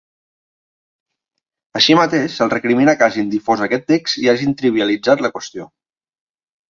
[1.81, 5.69] Així mateix, els recrimina que hagin difós aquest text i hagin ‘trivialitzat’ la qüestió.